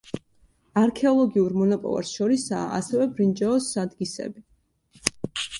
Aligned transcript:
არქეოლოგიურ 0.83 1.53
მონაპოვარს 1.59 2.13
შორისაა 2.21 2.65
ასევე 2.79 3.07
ბრინჯაოს 3.19 3.71
სადგისები. 3.77 4.47